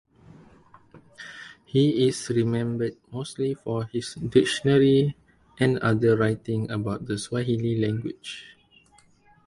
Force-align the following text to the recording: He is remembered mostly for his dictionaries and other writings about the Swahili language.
He 1.63 2.07
is 2.07 2.31
remembered 2.31 2.97
mostly 3.11 3.53
for 3.53 3.85
his 3.85 4.15
dictionaries 4.15 5.11
and 5.59 5.77
other 5.77 6.17
writings 6.17 6.71
about 6.71 7.05
the 7.05 7.19
Swahili 7.19 7.77
language. 7.79 8.57